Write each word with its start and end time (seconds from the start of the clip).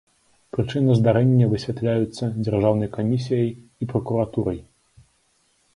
Прычыны 0.55 0.95
здарэння 0.99 1.49
высвятляюцца 1.51 2.31
дзяржаўнай 2.47 2.89
камісіяй 2.97 3.49
і 3.53 3.83
пракуратурай. 3.95 4.59